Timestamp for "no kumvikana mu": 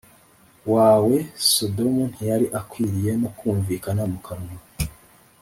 3.21-4.19